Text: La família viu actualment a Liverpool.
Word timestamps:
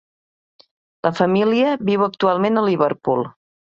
La 1.09 1.13
família 1.21 1.77
viu 1.93 2.09
actualment 2.09 2.61
a 2.65 2.69
Liverpool. 2.75 3.27